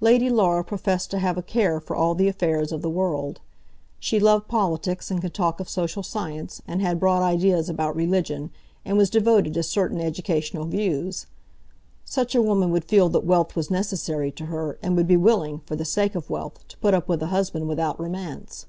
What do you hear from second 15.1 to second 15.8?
willing, for